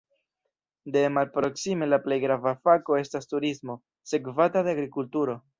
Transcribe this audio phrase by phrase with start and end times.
[0.95, 3.79] De malproksime la plej grava fako estas turismo,
[4.15, 5.39] sekvata de agrikulturo.